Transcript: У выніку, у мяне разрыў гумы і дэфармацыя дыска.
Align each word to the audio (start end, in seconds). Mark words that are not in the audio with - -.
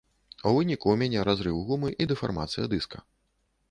У 0.51 0.53
выніку, 0.55 0.87
у 0.95 0.99
мяне 1.03 1.27
разрыў 1.31 1.63
гумы 1.69 1.95
і 2.01 2.11
дэфармацыя 2.15 2.65
дыска. 2.77 3.09